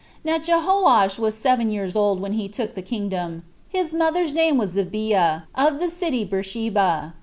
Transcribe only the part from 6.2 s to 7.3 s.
Beersheba.